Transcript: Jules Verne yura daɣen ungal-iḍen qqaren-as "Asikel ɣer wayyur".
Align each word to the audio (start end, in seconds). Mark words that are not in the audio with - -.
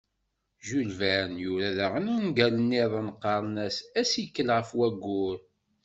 Jules 0.65 0.95
Verne 0.99 1.37
yura 1.43 1.69
daɣen 1.77 2.11
ungal-iḍen 2.15 3.07
qqaren-as 3.15 3.77
"Asikel 3.99 4.49
ɣer 4.53 4.65
wayyur". 4.77 5.37